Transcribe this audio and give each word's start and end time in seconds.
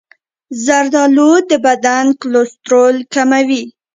زردآلو 0.65 1.31
د 1.49 1.51
بدن 1.65 2.05
کلسترول 2.21 2.95
کموي. 3.13 3.63